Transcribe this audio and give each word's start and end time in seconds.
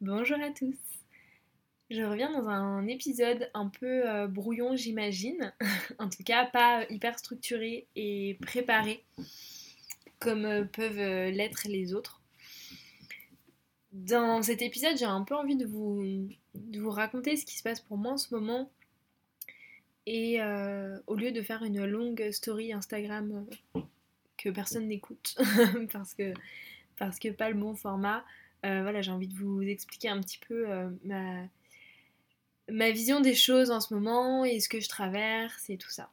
Bonjour 0.00 0.38
à 0.40 0.50
tous. 0.50 0.76
Je 1.90 2.02
reviens 2.02 2.30
dans 2.30 2.48
un 2.48 2.86
épisode 2.86 3.50
un 3.52 3.66
peu 3.66 4.08
euh, 4.08 4.28
brouillon, 4.28 4.76
j'imagine. 4.76 5.52
en 5.98 6.08
tout 6.08 6.22
cas, 6.22 6.46
pas 6.46 6.84
hyper 6.88 7.18
structuré 7.18 7.88
et 7.96 8.38
préparé 8.40 9.04
comme 10.20 10.44
euh, 10.44 10.62
peuvent 10.64 11.00
euh, 11.00 11.32
l'être 11.32 11.66
les 11.66 11.94
autres. 11.94 12.22
Dans 13.90 14.40
cet 14.40 14.62
épisode, 14.62 14.96
j'ai 14.96 15.04
un 15.04 15.24
peu 15.24 15.34
envie 15.34 15.56
de 15.56 15.66
vous, 15.66 16.28
de 16.54 16.80
vous 16.80 16.90
raconter 16.90 17.36
ce 17.36 17.44
qui 17.44 17.56
se 17.56 17.64
passe 17.64 17.80
pour 17.80 17.96
moi 17.96 18.12
en 18.12 18.18
ce 18.18 18.32
moment. 18.32 18.70
Et 20.06 20.40
au 21.06 21.16
lieu 21.16 21.32
de 21.32 21.42
faire 21.42 21.62
une 21.64 21.84
longue 21.84 22.30
story 22.30 22.72
Instagram 22.72 23.46
que 24.38 24.48
personne 24.48 24.86
n'écoute, 24.86 25.36
parce 25.92 26.14
que, 26.14 26.32
parce 26.98 27.18
que 27.18 27.28
pas 27.28 27.50
le 27.50 27.56
bon 27.56 27.74
format, 27.74 28.24
voilà, 28.62 29.02
j'ai 29.02 29.10
envie 29.10 29.28
de 29.28 29.34
vous 29.34 29.62
expliquer 29.62 30.08
un 30.08 30.20
petit 30.20 30.38
peu 30.38 30.66
ma, 31.04 31.44
ma 32.70 32.90
vision 32.90 33.20
des 33.20 33.34
choses 33.34 33.70
en 33.70 33.80
ce 33.80 33.94
moment 33.94 34.44
et 34.44 34.60
ce 34.60 34.68
que 34.68 34.80
je 34.80 34.88
traverse 34.88 35.70
et 35.70 35.78
tout 35.78 35.90
ça. 35.90 36.10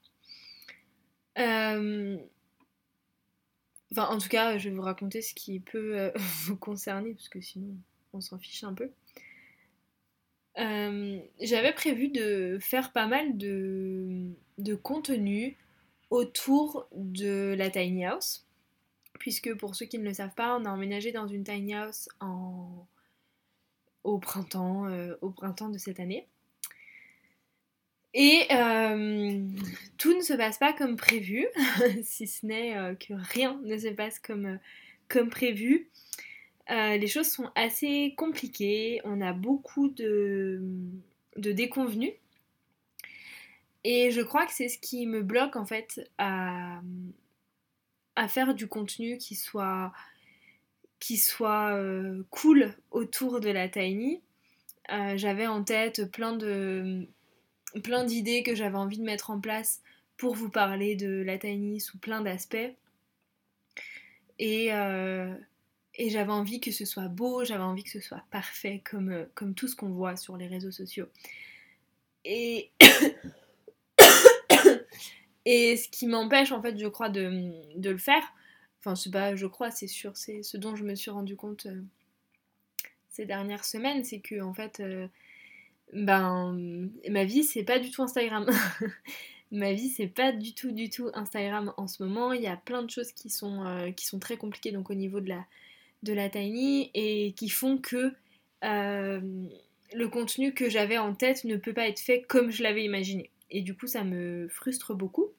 Euh, 1.38 2.18
enfin, 3.92 4.08
en 4.08 4.18
tout 4.18 4.30
cas, 4.30 4.58
je 4.58 4.70
vais 4.70 4.76
vous 4.76 4.82
raconter 4.82 5.22
ce 5.22 5.34
qui 5.34 5.60
peut 5.60 6.00
euh, 6.00 6.12
vous 6.46 6.58
concerner, 6.58 7.14
parce 7.14 7.30
que 7.30 7.42
sinon, 7.42 7.76
on 8.14 8.22
s'en 8.22 8.38
fiche 8.38 8.64
un 8.64 8.74
peu. 8.74 8.90
Euh, 10.58 11.20
j'avais 11.42 11.74
prévu 11.74 12.08
de 12.08 12.58
faire 12.62 12.94
pas 12.94 13.08
mal 13.08 13.38
de 13.38 14.76
contenu 14.82 15.58
autour 16.10 16.88
de 16.94 17.54
la 17.58 17.70
tiny 17.70 18.06
house, 18.06 18.45
puisque 19.20 19.54
pour 19.56 19.76
ceux 19.76 19.86
qui 19.86 19.98
ne 20.00 20.04
le 20.04 20.14
savent 20.14 20.36
pas, 20.36 20.58
on 20.58 20.66
a 20.66 20.70
emménagé 20.70 21.12
dans 21.12 21.28
une 21.28 21.44
tiny 21.44 21.74
house 21.74 22.10
au 24.04 24.20
printemps, 24.20 24.86
au 25.22 25.30
printemps 25.32 25.70
de 25.70 25.78
cette 25.78 26.00
année. 26.00 26.28
Et 28.18 28.48
euh, 28.50 29.46
tout 29.98 30.16
ne 30.16 30.22
se 30.22 30.32
passe 30.34 30.58
pas 30.58 30.72
comme 30.72 30.96
prévu, 30.96 31.48
si 32.04 32.28
ce 32.28 32.46
n'est 32.46 32.78
euh, 32.78 32.96
que 32.96 33.14
rien 33.14 33.60
ne 33.66 33.78
se 33.78 33.90
passe 33.90 34.20
comme, 34.20 34.46
euh, 34.46 34.58
comme 35.10 35.30
prévu. 35.30 35.90
les 36.70 37.08
choses 37.08 37.30
sont 37.30 37.52
assez 37.56 38.14
compliquées, 38.16 39.02
on 39.04 39.20
a 39.20 39.34
beaucoup 39.34 39.90
de, 39.90 40.62
de 41.36 41.52
déconvenus. 41.52 42.14
Et 43.84 44.12
je 44.12 44.22
crois 44.22 44.46
que 44.46 44.54
c'est 44.54 44.70
ce 44.70 44.80
qui 44.80 45.08
me 45.08 45.22
bloque 45.22 45.58
en 45.58 45.66
fait 45.66 46.10
à, 46.18 46.82
à 48.16 48.28
faire 48.28 48.54
du 48.54 48.68
contenu 48.68 49.18
qui 49.18 49.36
soit, 49.36 49.92
qui 51.00 51.18
soit 51.18 51.80
cool 52.30 52.74
autour 52.92 53.40
de 53.40 53.50
la 53.50 53.70
Tiny. 53.70 54.22
J'avais 54.90 55.48
en 55.48 55.64
tête 55.64 56.12
plein 56.12 56.34
de 56.34 57.08
plein 57.82 58.04
d'idées 58.04 58.44
que 58.44 58.56
j'avais 58.56 58.78
envie 58.78 58.98
de 58.98 59.04
mettre 59.04 59.30
en 59.30 59.40
place 59.40 59.82
pour 60.18 60.36
vous 60.36 60.50
parler 60.50 60.96
de 60.96 61.22
la 61.24 61.38
Tiny 61.38 61.80
sous 61.80 61.98
plein 61.98 62.22
d'aspects. 62.22 62.74
Et, 64.40 64.74
euh, 64.74 65.34
et 65.96 66.10
j'avais 66.10 66.32
envie 66.32 66.60
que 66.60 66.72
ce 66.72 66.86
soit 66.86 67.08
beau, 67.08 67.46
j'avais 67.46 67.64
envie 67.64 67.84
que 67.84 67.90
ce 67.90 68.00
soit 68.02 68.24
parfait 68.32 68.82
comme, 68.90 69.12
euh, 69.12 69.26
comme 69.34 69.56
tout 69.56 69.68
ce 69.68 69.76
qu'on 69.76 69.90
voit 69.90 70.16
sur 70.16 70.38
les 70.38 70.48
réseaux 70.48 70.72
sociaux. 70.72 71.08
Et, 72.24 72.72
et 75.46 75.78
ce 75.78 75.90
qui 75.90 76.08
m'empêche 76.08 76.52
en 76.52 76.62
fait 76.62 76.78
je 76.78 76.88
crois 76.88 77.10
de, 77.10 77.52
de 77.76 77.90
le 77.90 77.98
faire, 77.98 78.24
enfin 78.80 78.96
c'est 78.96 79.12
pas 79.12 79.36
je 79.36 79.46
crois 79.48 79.72
c'est 79.72 79.88
sûr, 79.88 80.16
c'est 80.18 80.44
ce 80.44 80.58
dont 80.58 80.76
je 80.76 80.84
me 80.84 80.96
suis 80.96 81.12
rendu 81.12 81.36
compte 81.36 81.68
euh, 81.68 81.82
ces 83.10 83.26
dernières 83.26 83.66
semaines, 83.66 84.04
c'est 84.04 84.20
que 84.20 84.42
en 84.42 84.54
fait 84.54 84.82
ben 85.94 86.90
ma 87.10 87.24
vie 87.24 87.44
c'est 87.44 87.64
pas 87.64 87.80
du 87.80 87.92
tout 87.92 88.04
Instagram. 88.04 88.50
ma 89.52 89.74
vie 89.74 89.90
c'est 89.90 90.08
pas 90.08 90.32
du 90.32 90.54
tout 90.54 90.72
du 90.72 90.90
tout 90.90 91.10
Instagram 91.14 91.74
en 91.78 91.88
ce 91.88 92.04
moment. 92.04 92.34
Il 92.34 92.42
y 92.42 92.48
a 92.48 92.58
plein 92.58 92.84
de 92.84 92.90
choses 92.90 93.12
qui 93.12 93.30
sont, 93.30 93.66
euh, 93.66 93.92
très 94.20 94.38
compliquées 94.38 94.72
donc 94.72 94.90
au 94.90 94.96
niveau 94.96 95.22
de 95.22 95.30
la, 95.30 95.46
de 96.04 96.14
la 96.14 96.30
Tiny 96.30 96.92
et 96.94 97.34
qui 97.34 97.50
font 97.50 97.78
que 97.78 98.14
euh, 98.64 99.22
le 99.94 100.08
contenu 100.08 100.54
que 100.54 100.70
j'avais 100.70 100.98
en 100.98 101.14
tête 101.14 101.44
ne 101.44 101.56
peut 101.56 101.74
pas 101.74 101.88
être 101.88 102.00
fait 102.00 102.24
comme 102.24 102.52
je 102.52 102.64
l'avais 102.64 102.84
imaginé. 102.84 103.30
Et 103.52 103.62
du 103.62 103.76
coup 103.76 103.88
ça 103.88 104.04
me 104.04 104.48
frustre 104.50 104.94
beaucoup. 104.96 105.30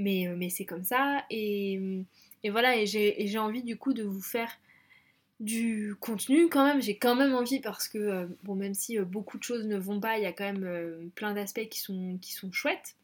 Mais, 0.00 0.26
euh, 0.26 0.34
mais 0.36 0.48
c'est 0.48 0.64
comme 0.64 0.82
ça. 0.82 1.24
Et, 1.30 1.78
et 2.42 2.50
voilà, 2.50 2.76
et 2.76 2.86
j'ai 2.86 3.38
envie 3.38 3.62
du 3.62 3.76
coup 3.76 3.92
de 3.92 4.02
vous 4.02 4.22
faire 4.22 4.50
du 5.40 5.94
contenu 6.00 6.48
quand 6.48 6.66
même, 6.66 6.82
j'ai 6.82 6.96
quand 6.96 7.14
même 7.14 7.34
envie 7.34 7.60
parce 7.60 7.88
que, 7.88 7.98
euh, 7.98 8.26
bon, 8.42 8.54
même 8.54 8.74
si 8.74 8.98
euh, 8.98 9.04
beaucoup 9.04 9.38
de 9.38 9.42
choses 9.42 9.66
ne 9.66 9.76
vont 9.76 10.00
pas, 10.00 10.18
il 10.18 10.22
y 10.22 10.26
a 10.26 10.32
quand 10.32 10.52
même 10.52 11.10
plein 11.14 11.34
d'aspects 11.34 11.68
qui 11.68 11.80
sont, 11.80 12.18
qui 12.20 12.32
sont 12.32 12.50
chouettes. 12.50 12.96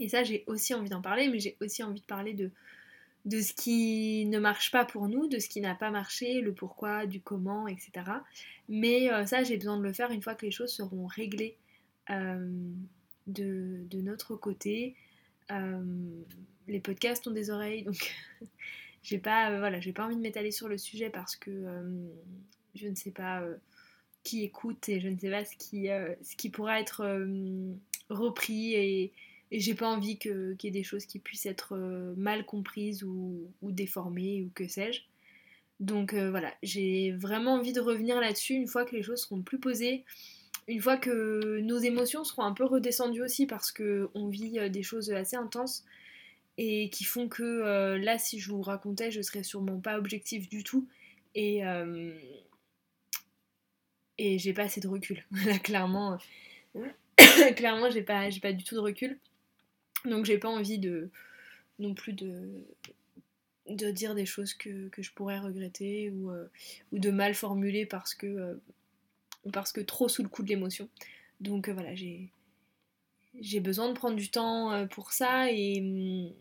Et 0.00 0.08
ça, 0.08 0.24
j'ai 0.24 0.44
aussi 0.46 0.74
envie 0.74 0.88
d'en 0.88 1.02
parler, 1.02 1.28
mais 1.28 1.38
j'ai 1.40 1.56
aussi 1.60 1.82
envie 1.82 2.00
de 2.00 2.06
parler 2.06 2.32
de, 2.32 2.50
de 3.24 3.40
ce 3.40 3.52
qui 3.52 4.24
ne 4.26 4.38
marche 4.38 4.70
pas 4.70 4.84
pour 4.84 5.08
nous, 5.08 5.28
de 5.28 5.38
ce 5.38 5.48
qui 5.48 5.60
n'a 5.60 5.74
pas 5.74 5.90
marché, 5.90 6.40
le 6.40 6.52
pourquoi, 6.52 7.06
du 7.06 7.20
comment, 7.20 7.68
etc. 7.68 7.90
Mais 8.68 9.08
ça, 9.26 9.44
j'ai 9.44 9.56
besoin 9.56 9.78
de 9.78 9.82
le 9.82 9.92
faire 9.92 10.10
une 10.10 10.22
fois 10.22 10.34
que 10.34 10.44
les 10.46 10.50
choses 10.50 10.72
seront 10.72 11.06
réglées 11.06 11.56
de, 12.08 13.86
de, 13.88 14.00
notre 14.00 14.34
côté. 14.34 14.96
Les 16.68 16.80
podcasts 16.80 17.26
ont 17.26 17.32
des 17.32 17.50
oreilles, 17.50 17.82
donc 17.82 18.14
j'ai 19.02 19.18
pas, 19.18 19.50
euh, 19.50 19.92
pas 19.94 20.04
envie 20.06 20.16
de 20.16 20.20
m'étaler 20.20 20.50
sur 20.50 20.68
le 20.68 20.78
sujet 20.78 21.10
parce 21.10 21.36
que 21.36 21.50
euh, 21.50 22.06
je 22.74 22.88
ne 22.88 22.94
sais 22.94 23.10
pas 23.10 23.42
euh, 23.42 23.56
qui 24.22 24.42
écoute 24.42 24.88
et 24.88 25.00
je 25.00 25.08
ne 25.08 25.18
sais 25.18 25.30
pas 25.30 25.44
ce 25.44 25.56
qui, 26.36 26.50
pourra 26.50 26.80
être 26.80 27.26
repris 28.08 28.74
et, 28.74 29.12
j'ai 29.52 29.74
pas 29.74 29.88
envie 29.88 30.18
qu'il 30.18 30.56
y 30.64 30.66
ait 30.66 30.72
des 30.72 30.82
choses 30.82 31.06
qui 31.06 31.20
puissent 31.20 31.46
être 31.46 31.76
mal 32.16 32.44
comprises 32.44 33.04
ou 33.04 33.46
déformées 33.62 34.42
ou 34.42 34.50
que 34.52 34.66
sais-je. 34.66 35.02
Donc 35.78 36.12
voilà, 36.14 36.52
j'ai 36.64 37.12
vraiment 37.12 37.54
envie 37.54 37.72
de 37.72 37.80
revenir 37.80 38.18
là-dessus 38.18 38.54
une 38.54 38.66
fois 38.66 38.84
que 38.84 38.96
les 38.96 39.02
choses 39.02 39.20
seront 39.20 39.42
plus 39.42 39.60
posées, 39.60 40.04
une 40.66 40.80
fois 40.80 40.96
que 40.96 41.60
nos 41.60 41.78
émotions 41.78 42.24
seront 42.24 42.42
un 42.42 42.52
peu 42.52 42.64
redescendues 42.64 43.22
aussi 43.22 43.46
parce 43.46 43.72
qu'on 43.72 44.28
vit 44.28 44.70
des 44.70 44.82
choses 44.82 45.10
assez 45.10 45.36
intenses 45.36 45.84
et 46.56 46.90
qui 46.90 47.04
font 47.04 47.28
que 47.28 47.42
euh, 47.42 47.98
là, 47.98 48.18
si 48.18 48.38
je 48.38 48.50
vous 48.50 48.62
racontais, 48.62 49.10
je 49.10 49.20
serais 49.22 49.42
sûrement 49.42 49.80
pas 49.80 49.98
objectif 49.98 50.48
du 50.48 50.62
tout 50.62 50.88
et 51.34 51.66
euh, 51.66 52.12
et 54.18 54.38
j'ai 54.38 54.52
pas 54.52 54.62
assez 54.62 54.80
de 54.80 54.88
recul. 54.88 55.24
Clairement, 55.64 56.18
clairement, 57.56 57.90
j'ai 57.90 58.02
pas, 58.02 58.30
j'ai 58.30 58.40
pas 58.40 58.52
du 58.52 58.64
tout 58.64 58.74
de 58.74 58.80
recul. 58.80 59.18
Donc, 60.04 60.24
j'ai 60.24 60.38
pas 60.38 60.48
envie 60.48 60.78
de 60.78 61.10
non 61.78 61.94
plus 61.94 62.12
de 62.12 62.64
dire 63.66 64.14
des 64.14 64.26
choses 64.26 64.54
que, 64.54 64.88
je 64.96 65.10
pourrais 65.12 65.40
regretter 65.40 66.10
euh, 66.10 66.46
ou, 66.92 66.98
de 66.98 67.10
mal 67.10 67.34
formuler 67.34 67.86
parce 67.86 68.14
que 68.14 68.60
parce 69.52 69.72
que 69.72 69.80
trop 69.80 70.08
sous 70.08 70.22
le 70.22 70.28
coup 70.28 70.42
de 70.42 70.48
l'émotion. 70.48 70.88
Donc 71.40 71.68
voilà, 71.68 71.94
j'ai 71.94 72.30
j'ai 73.40 73.60
besoin 73.60 73.88
de 73.88 73.94
prendre 73.94 74.16
du 74.16 74.30
temps 74.30 74.72
euh, 74.72 74.86
pour 74.86 75.12
ça 75.12 75.50
et, 75.50 75.80
mm, 75.80 76.32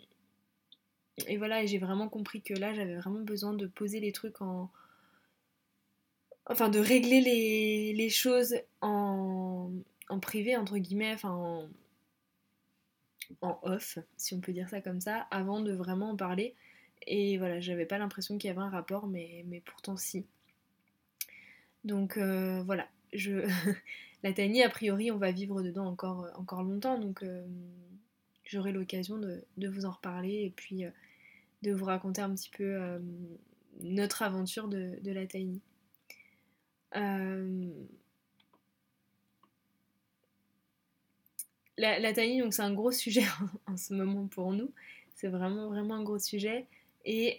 et 1.28 1.38
voilà, 1.38 1.66
j'ai 1.66 1.78
vraiment 1.78 2.10
compris 2.10 2.42
que 2.42 2.54
là 2.54 2.74
j'avais 2.74 2.96
vraiment 2.96 3.22
besoin 3.22 3.54
de 3.54 3.68
poser 3.68 4.00
les 4.00 4.12
trucs 4.12 4.42
en. 4.42 4.70
Enfin, 6.48 6.68
de 6.70 6.80
régler 6.80 7.22
les, 7.94 8.10
choses 8.10 8.56
en, 8.82 9.72
en, 10.10 10.20
privé, 10.20 10.58
entre 10.58 10.78
guillemets, 10.78 11.14
enfin 11.14 11.32
en, 11.32 11.70
en 13.42 13.60
off, 13.64 13.98
si 14.18 14.34
on 14.34 14.42
peut 14.42 14.52
dire 14.52 14.68
ça 14.68 14.82
comme 14.82 15.00
ça, 15.00 15.26
avant 15.32 15.62
de 15.62 15.72
vraiment 15.72 16.10
en 16.10 16.18
parler. 16.18 16.54
Et 17.08 17.38
voilà, 17.38 17.62
j'avais 17.62 17.86
pas 17.86 17.98
l'impression 17.98 18.38
qu'il 18.38 18.50
y 18.50 18.52
avait 18.52 18.60
un 18.62 18.70
rapport, 18.70 19.08
mais 19.08 19.46
pourtant 19.66 19.96
si. 19.96 20.26
Donc 21.84 22.18
euh, 22.18 22.64
voilà, 22.64 22.88
la 24.24 24.34
Tiny, 24.34 24.64
a 24.64 24.70
priori, 24.70 25.12
on 25.12 25.18
va 25.18 25.32
vivre 25.32 25.62
dedans 25.62 25.86
encore, 25.86 26.26
euh, 26.26 26.32
encore 26.36 26.64
longtemps, 26.64 26.98
donc 26.98 27.24
euh, 27.24 27.46
j'aurai 28.46 28.72
l'occasion 28.72 29.18
de, 29.18 29.46
vous 29.68 29.86
en 29.86 29.92
reparler 29.92 30.44
et 30.46 30.50
puis 30.56 30.84
de 31.62 31.74
vous 31.74 31.86
raconter 31.86 32.22
un 32.22 32.34
petit 32.34 32.50
peu 32.50 32.78
notre 33.82 34.22
aventure 34.22 34.68
de, 34.68 34.98
la 35.04 35.26
Tiny. 35.26 35.62
La, 41.76 41.98
la, 42.00 42.14
donc 42.14 42.54
c'est 42.54 42.62
un 42.62 42.74
gros 42.74 42.92
sujet 42.92 43.24
en, 43.68 43.78
ce 43.78 43.94
moment 43.94 44.28
pour 44.28 44.54
nous. 44.54 44.72
C'est 45.16 45.28
vraiment, 45.28 45.70
vraiment 45.70 45.96
un 45.96 46.04
gros 46.04 46.20
sujet. 46.20 46.68
Et 47.04 47.36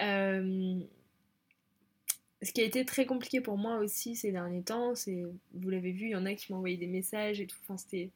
ce 2.44 2.52
qui 2.52 2.60
a 2.60 2.64
été 2.64 2.84
très 2.84 3.06
compliqué 3.06 3.40
pour 3.40 3.58
moi 3.58 3.78
aussi 3.78 4.16
ces 4.16 4.32
derniers 4.32 4.62
temps, 4.62 4.94
c'est, 4.94 5.24
vous 5.54 5.70
l'avez 5.70 5.92
vu, 5.92 6.06
il 6.06 6.10
y 6.10 6.16
en 6.16 6.26
a 6.26 6.34
qui 6.34 6.52
m'ont 6.52 6.58
envoyé 6.58 6.76
des 6.76 6.86
messages 6.86 7.40
et 7.40 7.46
tout, 7.46 7.56
enfin 7.62 7.76
c'était, 7.76 8.10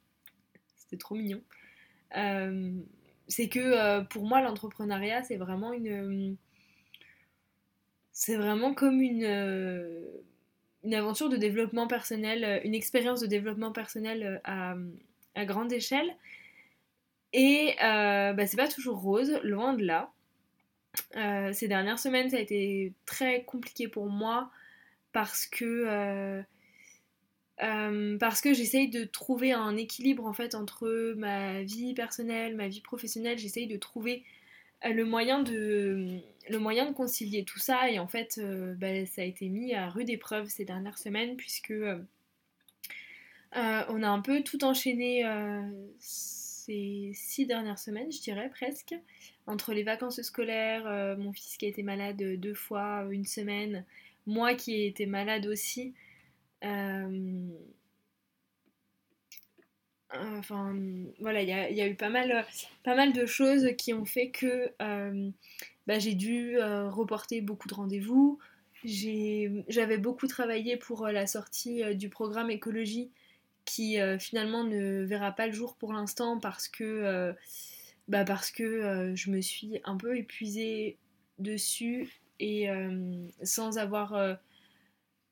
c'était 0.76 0.96
trop 0.96 1.14
mignon. 1.14 1.42
Euh, 2.16 2.72
c'est 3.26 3.48
que 3.48 3.58
euh, 3.58 4.02
pour 4.02 4.24
moi 4.24 4.40
l'entrepreneuriat 4.40 5.22
c'est 5.22 5.36
vraiment 5.36 5.72
une, 5.72 6.36
c'est 8.12 8.36
vraiment 8.36 8.74
comme 8.74 9.00
une, 9.00 9.24
une 10.84 10.94
aventure 10.94 11.28
de 11.28 11.36
développement 11.36 11.86
personnel, 11.86 12.60
une 12.64 12.74
expérience 12.74 13.20
de 13.20 13.26
développement 13.26 13.72
personnel 13.72 14.40
à, 14.44 14.74
grande 15.44 15.72
échelle. 15.72 16.16
Et 17.32 17.76
bah, 17.78 18.46
c'est 18.46 18.56
pas 18.56 18.68
toujours 18.68 19.00
rose, 19.00 19.38
loin 19.42 19.74
de 19.74 19.84
là. 19.84 20.12
Ces 21.52 21.68
dernières 21.68 21.98
semaines, 21.98 22.30
ça 22.30 22.36
a 22.36 22.40
été 22.40 22.92
très 23.06 23.44
compliqué 23.44 23.88
pour 23.88 24.08
moi 24.08 24.50
parce 25.12 25.46
que 25.46 26.44
euh, 27.62 28.16
parce 28.18 28.40
que 28.40 28.54
j'essaye 28.54 28.88
de 28.88 29.04
trouver 29.04 29.52
un 29.52 29.76
équilibre 29.76 30.26
en 30.26 30.32
fait 30.32 30.54
entre 30.54 31.14
ma 31.16 31.62
vie 31.62 31.92
personnelle, 31.94 32.54
ma 32.54 32.68
vie 32.68 32.80
professionnelle. 32.80 33.38
J'essaye 33.38 33.66
de 33.66 33.76
trouver 33.76 34.22
euh, 34.84 34.90
le 34.90 35.04
moyen 35.04 35.42
de, 35.42 36.18
le 36.48 36.58
moyen 36.58 36.86
de 36.88 36.94
concilier 36.94 37.44
tout 37.44 37.58
ça. 37.58 37.90
Et 37.90 37.98
en 37.98 38.06
fait, 38.06 38.38
euh, 38.38 38.74
bah, 38.74 39.04
ça 39.06 39.22
a 39.22 39.24
été 39.24 39.48
mis 39.48 39.74
à 39.74 39.88
rude 39.88 40.10
épreuve 40.10 40.48
ces 40.48 40.64
dernières 40.64 40.98
semaines 40.98 41.36
puisque 41.36 41.74
on 43.54 44.02
a 44.02 44.08
un 44.08 44.20
peu 44.20 44.42
tout 44.42 44.62
enchaîné 44.64 45.24
ces 46.68 47.12
six 47.14 47.46
dernières 47.46 47.78
semaines, 47.78 48.12
je 48.12 48.20
dirais 48.20 48.50
presque, 48.50 48.94
entre 49.46 49.72
les 49.72 49.84
vacances 49.84 50.20
scolaires, 50.20 51.16
mon 51.16 51.32
fils 51.32 51.56
qui 51.56 51.64
a 51.64 51.68
été 51.68 51.82
malade 51.82 52.22
deux 52.38 52.54
fois, 52.54 53.06
une 53.10 53.24
semaine, 53.24 53.84
moi 54.26 54.54
qui 54.54 54.74
ai 54.74 54.86
été 54.86 55.06
malade 55.06 55.46
aussi. 55.46 55.94
Euh, 56.64 57.48
enfin, 60.10 60.76
voilà, 61.20 61.42
il 61.42 61.48
y, 61.48 61.80
a 61.80 61.88
eu 61.88 61.94
pas 61.94 62.10
mal, 62.10 62.46
pas 62.84 62.94
mal 62.94 63.12
de 63.12 63.26
choses 63.26 63.68
qui 63.76 63.94
ont 63.94 64.04
fait 64.04 64.30
que 64.30 64.70
euh, 64.82 65.30
bah, 65.86 65.98
j'ai 65.98 66.14
dû 66.14 66.58
euh, 66.58 66.90
reporter 66.90 67.40
beaucoup 67.40 67.68
de 67.68 67.74
rendez-vous. 67.74 68.38
J'avais 68.84 69.98
beaucoup 69.98 70.28
travaillé 70.28 70.76
pour 70.76 71.08
la 71.08 71.26
sortie 71.26 71.96
du 71.96 72.08
programme 72.08 72.50
écologie 72.50 73.10
qui 73.68 73.98
finalement 74.18 74.64
ne 74.64 75.04
verra 75.04 75.32
pas 75.32 75.46
le 75.46 75.52
jour 75.52 75.76
pour 75.76 75.92
l'instant 75.92 76.38
parce 76.40 76.68
que, 76.68 77.34
bah 78.08 78.24
parce 78.24 78.50
que 78.50 79.12
je 79.14 79.30
me 79.30 79.40
suis 79.40 79.80
un 79.84 79.96
peu 79.96 80.16
épuisée 80.16 80.96
dessus 81.38 82.08
et 82.40 82.68
sans 83.42 83.78
avoir 83.78 84.38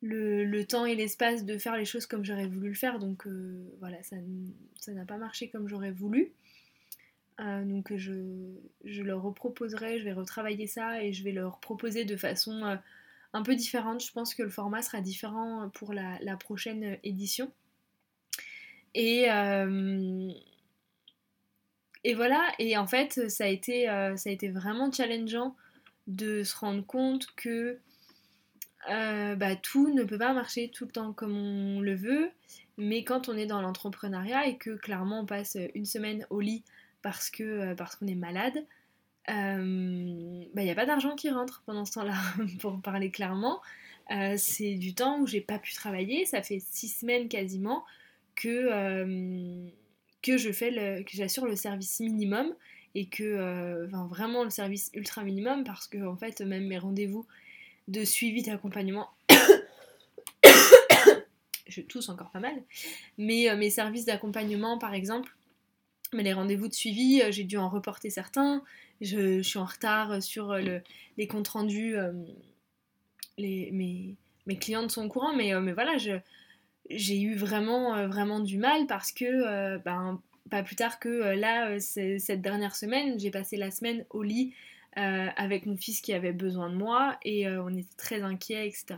le, 0.02 0.62
temps 0.64 0.86
et 0.86 0.94
l'espace 0.94 1.44
de 1.44 1.58
faire 1.58 1.76
les 1.76 1.84
choses 1.84 2.06
comme 2.06 2.24
j'aurais 2.24 2.46
voulu 2.46 2.68
le 2.68 2.74
faire. 2.74 2.98
Donc 2.98 3.26
euh, 3.26 3.64
voilà, 3.80 3.98
ça, 4.02 4.16
n'a 4.92 5.04
pas 5.04 5.16
marché 5.16 5.48
comme 5.48 5.68
j'aurais 5.68 5.90
voulu. 5.90 6.32
Euh, 7.40 7.64
donc 7.64 7.94
je, 7.94 8.12
je 8.84 9.02
leur 9.02 9.22
reproposerai, 9.22 9.98
je 9.98 10.04
vais 10.04 10.12
retravailler 10.12 10.66
ça 10.66 11.02
et 11.02 11.12
je 11.12 11.22
vais 11.22 11.32
leur 11.32 11.58
proposer 11.60 12.04
de 12.04 12.16
façon 12.16 12.64
euh, 12.64 12.76
un 13.32 13.42
peu 13.42 13.54
différente. 13.54 14.02
Je 14.02 14.12
pense 14.12 14.34
que 14.34 14.42
le 14.42 14.50
format 14.50 14.82
sera 14.82 15.00
différent 15.00 15.70
pour 15.74 15.92
la, 15.92 16.36
prochaine 16.38 16.98
édition. 17.02 17.50
Et, 18.98 19.26
et 22.04 22.14
voilà, 22.14 22.48
et 22.58 22.76
en 22.78 22.86
fait 22.86 23.28
ça 23.28 23.44
a 23.44 23.48
été, 23.48 23.84
ça 24.16 24.30
a 24.30 24.32
été 24.32 24.48
vraiment 24.48 24.90
challengeant 24.90 25.54
de 26.06 26.42
se 26.42 26.56
rendre 26.56 26.84
compte 26.84 27.26
que 27.36 27.78
euh, 28.88 29.34
bah, 29.34 29.56
tout 29.56 29.92
ne 29.92 30.04
peut 30.04 30.18
pas 30.18 30.32
marcher 30.32 30.70
tout 30.72 30.84
le 30.84 30.92
temps 30.92 31.12
comme 31.12 31.36
on 31.36 31.80
le 31.80 31.94
veut, 31.94 32.30
mais 32.76 33.02
quand 33.02 33.28
on 33.28 33.36
est 33.36 33.46
dans 33.46 33.60
l'entrepreneuriat 33.60 34.46
et 34.46 34.56
que 34.56 34.70
clairement 34.70 35.20
on 35.20 35.26
passe 35.26 35.56
une 35.74 35.86
semaine 35.86 36.24
au 36.30 36.40
lit 36.40 36.62
parce 37.02 37.30
que 37.30 37.42
euh, 37.42 37.74
parce 37.74 37.96
qu'on 37.96 38.06
est 38.06 38.14
malade, 38.14 38.64
il 39.28 39.34
euh, 39.34 39.64
n'y 39.64 40.50
bah, 40.54 40.62
a 40.62 40.74
pas 40.74 40.86
d'argent 40.86 41.16
qui 41.16 41.30
rentre 41.30 41.62
pendant 41.66 41.84
ce 41.84 41.92
temps-là, 41.94 42.14
pour 42.60 42.80
parler 42.80 43.10
clairement. 43.10 43.60
c'est 44.36 44.74
du 44.74 44.94
temps 44.94 45.18
où 45.18 45.26
j'ai 45.26 45.40
pas 45.40 45.58
pu 45.58 45.74
travailler, 45.74 46.24
ça 46.26 46.42
fait 46.42 46.60
six 46.60 46.88
semaines 46.88 47.28
quasiment 47.28 47.84
que, 48.36 49.66
que 50.22 50.36
je 50.36 50.52
fais 50.52 50.70
le, 50.70 51.02
que 51.02 51.10
j'assure 51.12 51.46
le 51.46 51.56
service 51.56 52.00
minimum 52.00 52.54
et 52.94 53.06
que 53.06 53.86
vraiment 54.08 54.44
le 54.44 54.50
service 54.50 54.90
ultra 54.94 55.24
minimum 55.24 55.64
parce 55.64 55.88
que 55.88 56.06
en 56.06 56.16
fait 56.16 56.40
même 56.40 56.66
mes 56.66 56.78
rendez-vous 56.78 57.26
de 57.88 58.04
suivi 58.04 58.42
d'accompagnement. 58.42 59.08
je 61.66 61.80
tousse 61.82 62.08
encore 62.08 62.30
pas 62.30 62.40
mal. 62.40 62.54
Mais 63.18 63.50
euh, 63.50 63.56
mes 63.56 63.70
services 63.70 64.04
d'accompagnement, 64.04 64.78
par 64.78 64.94
exemple, 64.94 65.34
mais 66.12 66.22
les 66.22 66.32
rendez-vous 66.32 66.68
de 66.68 66.74
suivi, 66.74 67.20
euh, 67.22 67.30
j'ai 67.30 67.44
dû 67.44 67.56
en 67.56 67.68
reporter 67.68 68.10
certains. 68.10 68.62
Je, 69.00 69.42
suis 69.42 69.58
en 69.58 69.64
retard 69.64 70.22
sur 70.22 70.52
euh, 70.52 70.78
les 71.16 71.26
comptes 71.26 71.48
rendus. 71.48 71.96
les, 73.38 73.70
mes, 73.72 74.14
mes 74.46 74.56
clientes 74.56 74.90
sont 74.90 75.04
au 75.04 75.08
courant, 75.08 75.34
mais, 75.34 75.58
mais 75.60 75.72
voilà, 75.72 75.98
j'ai 76.90 77.20
eu 77.20 77.34
vraiment, 77.34 78.06
vraiment 78.06 78.40
du 78.40 78.58
mal 78.58 78.86
parce 78.86 79.12
que, 79.12 79.78
ben, 79.78 80.20
pas 80.50 80.62
plus 80.62 80.76
tard 80.76 80.98
que 80.98 81.08
là, 81.08 81.78
cette 81.80 82.40
dernière 82.40 82.76
semaine, 82.76 83.18
j'ai 83.18 83.30
passé 83.30 83.56
la 83.56 83.70
semaine 83.70 84.04
au 84.10 84.22
lit 84.22 84.54
euh, 84.98 85.28
avec 85.36 85.66
mon 85.66 85.76
fils 85.76 86.00
qui 86.00 86.14
avait 86.14 86.32
besoin 86.32 86.70
de 86.70 86.74
moi 86.74 87.18
et 87.22 87.46
euh, 87.46 87.62
on 87.62 87.76
était 87.76 87.96
très 87.98 88.22
inquiets, 88.22 88.66
etc. 88.66 88.96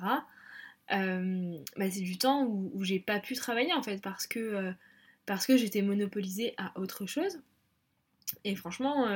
Euh, 0.93 1.59
bah, 1.77 1.91
c'est 1.91 2.03
du 2.03 2.19
temps 2.19 2.45
où, 2.45 2.85
j'ai 2.85 3.01
pas 3.01 3.19
pu 3.19 3.35
travailler 3.35 3.73
en 3.73 3.83
fait 3.83 4.01
parce 4.01 4.29
que, 4.29 4.73
que 5.27 5.57
j'étais 5.57 5.83
monopolisée 5.83 6.55
à 6.57 6.79
autre 6.79 7.07
chose. 7.07 7.41
Et 8.45 8.55
franchement, 8.55 9.09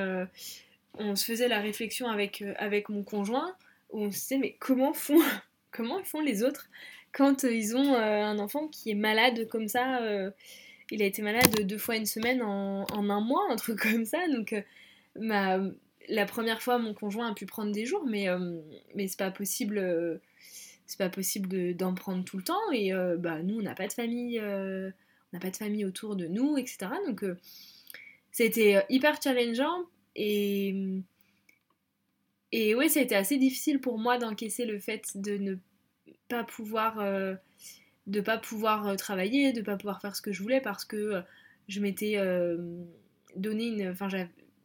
on 0.95 1.15
se 1.15 1.25
faisait 1.25 1.49
la 1.49 1.61
réflexion 1.61 2.09
avec, 2.09 2.43
avec 2.57 2.89
mon 2.89 3.05
conjoint 3.05 3.55
où 3.91 4.01
on 4.01 4.11
se 4.11 4.19
disait 4.19 4.39
mais 4.39 4.57
comment 4.59 4.93
font, 4.93 5.23
comment 5.71 6.03
font 6.03 6.21
les 6.21 6.43
autres 6.43 6.69
quand 7.13 7.43
ils 7.43 7.77
ont 7.77 7.95
un 7.95 8.39
enfant 8.39 8.69
qui 8.69 8.91
est 8.91 8.95
malade 8.95 9.49
comme 9.49 9.69
ça 9.69 10.01
il 10.93 11.03
a 11.03 11.07
été 11.07 11.23
malade 11.23 11.67
deux 11.67 11.79
fois 11.79 11.97
une 11.97 12.07
semaine 12.07 12.43
en, 12.43 12.87
un 12.93 13.21
mois, 13.21 13.43
un 13.51 13.57
truc 13.57 13.81
comme 13.91 14.05
ça. 14.05 14.29
Donc, 14.29 14.55
la 15.17 16.27
première 16.27 16.63
fois, 16.63 16.79
mon 16.79 16.95
conjoint 16.95 17.31
a 17.31 17.35
pu 17.35 17.47
prendre 17.47 17.73
des 17.73 17.87
jours, 17.87 18.05
mais, 18.07 18.29
euh, 18.29 18.61
mais 18.95 19.09
c'est 19.09 19.19
pas 19.19 19.31
possible. 19.31 19.79
Euh, 19.79 20.19
c'est 20.87 20.99
pas 20.99 21.09
possible 21.09 21.75
d'en 21.75 21.95
prendre 21.95 22.23
tout 22.25 22.37
le 22.37 22.43
temps. 22.43 22.71
Et 22.73 22.93
euh, 22.93 23.17
bah, 23.17 23.43
nous, 23.43 23.59
on 23.59 23.63
n'a 23.63 23.75
pas 23.75 23.87
de 23.87 23.93
famille. 23.93 24.39
on 24.39 24.93
n'a 25.33 25.41
pas 25.41 25.51
de 25.51 25.57
famille 25.57 25.87
autour 25.87 26.15
de 26.15 26.27
nous, 26.27 26.59
etc. 26.59 26.89
Donc, 27.07 27.25
c'était 28.31 28.85
hyper 28.91 29.21
challengeant. 29.23 29.87
Et. 30.15 30.75
Et 32.55 32.75
ouais, 32.75 32.91
ça 32.91 33.01
a 33.01 33.03
été 33.03 33.15
assez 33.15 33.39
difficile 33.39 33.81
pour 33.81 33.97
moi 33.97 34.19
d'encaisser 34.19 34.67
le 34.67 34.79
fait 34.79 35.17
de 35.17 35.39
ne 35.39 35.55
pas 36.29 36.45
pouvoir, 36.45 36.99
de 38.07 38.21
pas 38.21 38.39
pouvoir 38.39 38.97
travailler, 38.97 39.53
de 39.53 39.63
pas 39.63 39.77
pouvoir 39.77 40.01
faire 40.01 40.17
ce 40.17 40.23
que 40.23 40.33
je 40.33 40.43
voulais 40.43 40.61
parce 40.61 40.85
que 40.85 41.23
je 41.69 41.81
m'étais 41.81 42.17
donné 43.37 43.67
une, 43.67 43.91
enfin 43.91 44.09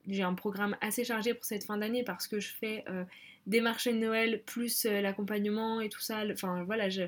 j'ai 0.08 0.24
un 0.24 0.34
programme 0.34 0.76
assez 0.82 1.04
chargé 1.04 1.34
pour 1.34 1.46
cette 1.46 1.66
fin 1.66 1.78
d'année 1.78 2.04
parce 2.04 2.28
que 2.28 2.40
je 2.40 2.50
fais 2.50 2.84
euh, 2.90 3.04
des 3.46 3.62
marchés 3.62 3.94
de 3.94 4.00
Noël 4.00 4.42
plus 4.46 4.86
euh, 4.86 5.02
l'accompagnement 5.02 5.82
et 5.82 5.90
tout 5.90 6.00
ça. 6.00 6.24
Enfin 6.32 6.64
voilà, 6.64 6.90
je, 6.90 7.04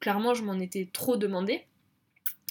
clairement 0.00 0.34
je 0.34 0.42
m'en 0.42 0.58
étais 0.58 0.88
trop 0.92 1.16
demandé. 1.16 1.64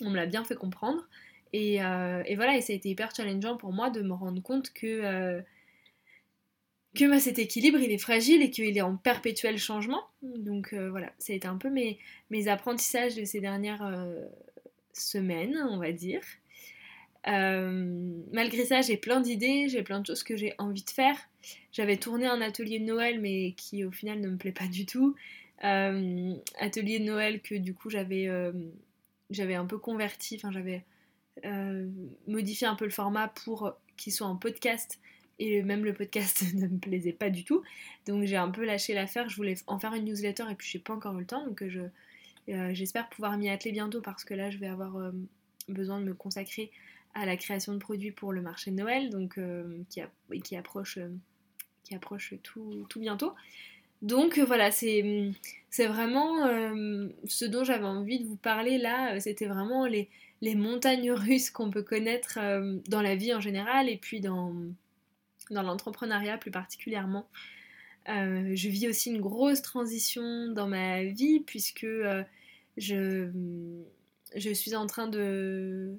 On 0.01 0.09
me 0.09 0.15
l'a 0.15 0.25
bien 0.25 0.43
fait 0.43 0.55
comprendre. 0.55 1.07
Et, 1.53 1.81
euh, 1.81 2.21
et, 2.25 2.35
voilà, 2.35 2.57
et 2.57 2.61
ça 2.61 2.73
a 2.73 2.75
été 2.75 2.89
hyper 2.89 3.15
challengeant 3.15 3.55
pour 3.55 3.71
moi 3.71 3.89
de 3.89 4.01
me 4.01 4.13
rendre 4.13 4.41
compte 4.41 4.73
que, 4.73 5.41
que 6.95 7.09
bah, 7.09 7.19
cet 7.19 7.39
équilibre 7.39 7.79
il 7.79 7.91
est 7.91 7.97
fragile 7.97 8.41
et 8.41 8.49
qu'il 8.49 8.77
est 8.77 8.81
en 8.81 8.95
perpétuel 8.95 9.57
changement. 9.57 10.03
Donc 10.21 10.73
voilà, 10.73 11.11
ça 11.19 11.33
a 11.33 11.35
été 11.35 11.47
un 11.47 11.57
peu 11.57 11.69
mes, 11.69 11.99
mes 12.29 12.47
apprentissages 12.47 13.15
de 13.15 13.25
ces 13.25 13.39
dernières 13.39 14.05
semaines, 14.93 15.57
on 15.69 15.77
va 15.77 15.91
dire. 15.91 16.21
Euh, 17.27 18.21
malgré 18.31 18.65
ça, 18.65 18.81
j'ai 18.81 18.97
plein 18.97 19.19
d'idées, 19.19 19.67
j'ai 19.67 19.81
plein 19.81 19.99
de 19.99 20.05
choses 20.05 20.23
que 20.23 20.35
j'ai 20.35 20.53
envie 20.57 20.83
de 20.83 20.89
faire. 20.89 21.17
J'avais 21.71 21.97
tourné 21.97 22.25
un 22.27 22.41
atelier 22.41 22.79
de 22.79 22.85
Noël, 22.85 23.19
mais 23.19 23.53
qui 23.57 23.83
au 23.83 23.91
final 23.91 24.21
ne 24.21 24.29
me 24.29 24.37
plaît 24.37 24.51
pas 24.51 24.67
du 24.67 24.85
tout. 24.85 25.15
Euh, 25.63 26.33
atelier 26.59 26.99
de 26.99 27.05
Noël 27.05 27.41
que 27.41 27.55
du 27.55 27.73
coup 27.73 27.89
j'avais 27.89 28.27
euh, 28.27 28.51
j'avais 29.29 29.55
un 29.55 29.65
peu 29.65 29.77
converti, 29.77 30.35
enfin 30.35 30.51
j'avais 30.51 30.83
modifié 32.27 32.65
un 32.65 32.75
peu 32.75 32.85
le 32.85 32.91
format 32.91 33.27
pour 33.27 33.73
qu'il 33.97 34.13
soit 34.13 34.27
en 34.27 34.37
podcast 34.37 34.99
et 35.39 35.61
même 35.63 35.83
le 35.83 35.93
podcast 35.93 36.43
ne 36.53 36.67
me 36.67 36.77
plaisait 36.77 37.13
pas 37.13 37.29
du 37.29 37.43
tout. 37.43 37.63
Donc 38.07 38.25
j'ai 38.25 38.37
un 38.37 38.49
peu 38.49 38.65
lâché 38.65 38.93
l'affaire, 38.93 39.29
je 39.29 39.35
voulais 39.35 39.55
en 39.67 39.79
faire 39.79 39.93
une 39.93 40.05
newsletter 40.05 40.45
et 40.51 40.55
puis 40.55 40.67
j'ai 40.69 40.79
pas 40.79 40.93
encore 40.93 41.15
eu 41.17 41.21
le 41.21 41.25
temps, 41.25 41.45
donc 41.45 41.63
je 41.67 41.81
j'espère 42.47 43.09
pouvoir 43.09 43.39
m'y 43.39 43.49
atteler 43.49 43.71
bientôt 43.71 44.01
parce 44.01 44.23
que 44.23 44.35
là 44.35 44.51
je 44.51 44.59
vais 44.59 44.67
avoir 44.67 45.11
besoin 45.67 45.99
de 45.99 46.05
me 46.05 46.13
consacrer 46.13 46.71
à 47.15 47.25
la 47.25 47.37
création 47.37 47.73
de 47.73 47.79
produits 47.79 48.11
pour 48.11 48.33
le 48.33 48.41
marché 48.41 48.71
de 48.71 48.75
Noël, 48.75 49.09
donc 49.09 49.37
euh, 49.37 49.63
qui, 49.89 50.01
approche, 50.55 50.97
euh, 50.97 52.37
tout, 52.43 52.99
bientôt. 52.99 53.33
Donc 54.01 54.37
euh, 54.37 54.45
voilà, 54.45 54.69
c'est 54.69 55.33
vraiment 55.79 56.45
ce 57.25 57.45
dont 57.45 57.63
j'avais 57.63 57.85
envie 57.85 58.19
de 58.19 58.27
vous 58.27 58.35
parler 58.35 58.77
là, 58.77 59.19
c'était 59.19 59.47
vraiment 59.47 59.87
les, 59.87 60.09
montagnes 60.55 61.11
russes 61.13 61.49
qu'on 61.49 61.71
peut 61.71 61.83
connaître 61.83 62.37
dans 62.89 63.01
la 63.01 63.15
vie 63.15 63.33
en 63.33 63.39
général 63.39 63.89
et 63.89 63.97
puis 63.97 64.19
dans, 64.19 64.53
dans 65.51 65.63
l'entrepreneuriat 65.63 66.37
plus 66.37 66.51
particulièrement. 66.51 67.27
je 68.07 68.69
vis 68.69 68.87
aussi 68.87 69.09
une 69.11 69.21
grosse 69.21 69.61
transition 69.61 70.49
dans 70.49 70.67
ma 70.67 71.03
vie 71.03 71.39
puisque 71.39 71.87
Je, 72.77 73.29
je 74.35 74.53
suis 74.53 74.75
en 74.75 74.85
train 74.85 75.07
de, 75.07 75.97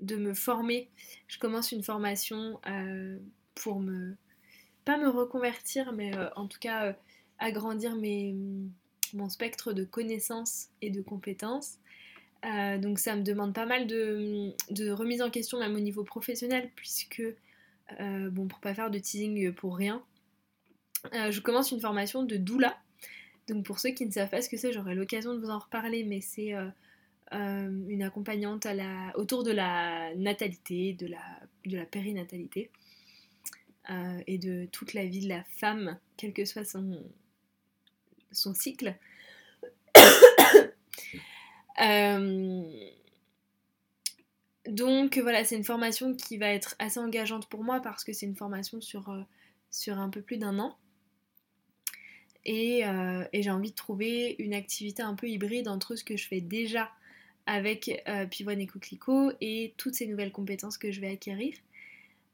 de 0.00 0.16
me 0.16 0.34
former. 0.34 0.90
Je 1.28 1.38
commence 1.38 1.72
une 1.72 1.82
formation 1.82 2.60
pour 3.54 3.80
me, 3.80 4.16
pas 4.84 4.98
me 4.98 5.08
reconvertir, 5.08 5.92
mais 5.92 6.12
en 6.36 6.46
tout 6.46 6.58
cas 6.58 6.94
agrandir 7.38 7.94
mes, 7.94 8.34
mon 9.14 9.28
spectre 9.28 9.72
de 9.72 9.84
connaissances 9.84 10.68
et 10.82 10.90
de 10.90 11.00
compétences. 11.00 11.78
Euh, 12.44 12.78
donc 12.78 12.98
ça 12.98 13.16
me 13.16 13.22
demande 13.22 13.52
pas 13.52 13.66
mal 13.66 13.86
de, 13.86 14.90
remise 14.90 15.22
en 15.22 15.30
question 15.30 15.58
même 15.58 15.74
au 15.74 15.80
niveau 15.80 16.04
professionnel 16.04 16.70
puisque, 16.76 17.22
euh, 18.00 18.30
bon 18.30 18.48
pour 18.48 18.60
pas 18.60 18.74
faire 18.74 18.90
de 18.90 18.98
teasing 18.98 19.52
pour 19.52 19.76
rien, 19.76 20.02
euh, 21.14 21.30
je 21.30 21.40
commence 21.40 21.72
une 21.72 21.80
formation 21.80 22.22
de 22.22 22.36
doula. 22.36 22.76
Donc 23.48 23.64
pour 23.64 23.78
ceux 23.78 23.90
qui 23.90 24.04
ne 24.04 24.10
savent 24.10 24.28
pas 24.28 24.42
ce 24.42 24.48
que 24.48 24.56
c'est, 24.56 24.72
j'aurai 24.72 24.94
l'occasion 24.94 25.34
de 25.34 25.40
vous 25.40 25.50
en 25.50 25.58
reparler, 25.58 26.04
mais 26.04 26.20
c'est 26.20 26.52
une 27.32 28.02
accompagnante 28.02 28.66
autour 29.14 29.42
de 29.42 29.50
la 29.50 30.14
natalité, 30.16 30.92
de 30.92 31.06
la, 31.06 31.40
de 31.64 31.78
la 31.78 31.86
périnatalité 31.86 32.70
et 34.26 34.36
de 34.36 34.68
toute 34.70 34.92
la 34.92 35.06
vie 35.06 35.20
de 35.20 35.30
la 35.30 35.44
femme, 35.44 35.96
quel 36.18 36.34
que 36.34 36.44
soit 36.44 36.66
son, 36.66 37.02
son 38.32 38.52
cycle. 38.52 38.94
Euh, 44.66 44.72
donc 44.72 45.18
voilà, 45.18 45.44
c'est 45.44 45.56
une 45.56 45.64
formation 45.64 46.14
qui 46.14 46.36
va 46.36 46.48
être 46.48 46.74
assez 46.78 46.98
engageante 46.98 47.48
pour 47.48 47.64
moi 47.64 47.80
parce 47.80 48.04
que 48.04 48.12
c'est 48.12 48.26
une 48.26 48.36
formation 48.36 48.80
sur, 48.80 49.10
euh, 49.10 49.92
un 49.92 50.08
peu 50.10 50.22
plus 50.22 50.38
d'un 50.38 50.58
an. 50.58 50.76
Et, 52.44 52.86
euh, 52.86 53.24
et 53.32 53.42
j'ai 53.42 53.50
envie 53.50 53.70
de 53.70 53.76
trouver 53.76 54.36
une 54.38 54.54
activité 54.54 55.02
un 55.02 55.14
peu 55.14 55.28
hybride 55.28 55.68
entre 55.68 55.96
ce 55.96 56.04
que 56.04 56.16
je 56.16 56.26
fais 56.26 56.40
déjà 56.40 56.90
avec 57.46 58.02
Pivoine 58.30 58.60
et 58.60 58.66
Coquelicot 58.66 59.32
et 59.40 59.72
toutes 59.78 59.94
ces 59.94 60.06
nouvelles 60.06 60.32
compétences 60.32 60.76
que 60.76 60.92
je 60.92 61.00
vais 61.00 61.10
acquérir. 61.10 61.54